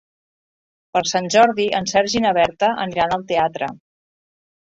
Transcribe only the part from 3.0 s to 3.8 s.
al teatre.